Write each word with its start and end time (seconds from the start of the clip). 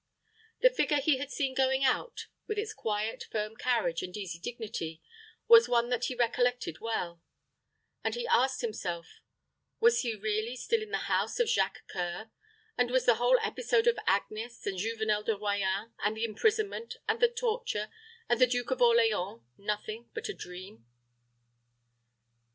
The 0.61 0.71
figure 0.71 0.97
he 0.99 1.17
had 1.17 1.29
seen 1.29 1.53
going 1.53 1.83
out, 1.83 2.25
with 2.47 2.57
its 2.57 2.73
quiet, 2.73 3.25
firm 3.31 3.55
carriage, 3.55 4.01
and 4.01 4.17
easy 4.17 4.39
dignity, 4.39 4.99
was 5.47 5.69
one 5.69 5.89
that 5.89 6.05
he 6.05 6.15
recollected 6.15 6.79
well; 6.79 7.21
and 8.03 8.15
he 8.15 8.25
asked 8.25 8.61
himself, 8.61 9.21
"Was 9.79 9.99
he 10.01 10.15
really 10.15 10.55
still 10.55 10.81
in 10.81 10.89
the 10.89 11.05
house 11.05 11.39
of 11.39 11.47
Jacques 11.47 11.83
C[oe]ur, 11.93 12.31
and 12.79 12.89
was 12.89 13.05
the 13.05 13.17
whole 13.21 13.37
episode 13.43 13.85
of 13.85 13.99
Agnes, 14.07 14.65
and 14.65 14.79
Juvenel 14.79 15.21
de 15.23 15.35
Royans, 15.35 15.91
and 16.03 16.17
the 16.17 16.25
imprisonment, 16.25 16.95
and 17.07 17.19
the 17.19 17.27
torture, 17.29 17.91
and 18.27 18.41
the 18.41 18.47
Duke 18.47 18.71
of 18.71 18.81
Orleans 18.81 19.43
nothing 19.55 20.09
but 20.15 20.27
a 20.29 20.33
dream?" 20.33 20.87